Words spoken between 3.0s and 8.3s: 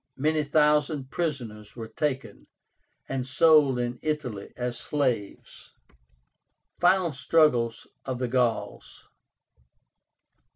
and sold in Italy as slaves. FINAL STRUGGLES OF THE